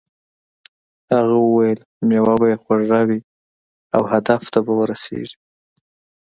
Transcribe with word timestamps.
هغه 1.13 1.35
وویل 1.45 1.79
میوه 2.09 2.33
به 2.39 2.45
یې 2.51 2.57
خوږه 2.63 3.01
وي 3.07 3.19
او 3.95 4.01
هدف 4.11 4.41
ته 4.53 4.59
به 4.65 4.73
ورسیږې. 4.79 5.37